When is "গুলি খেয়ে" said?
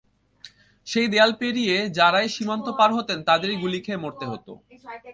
3.57-4.03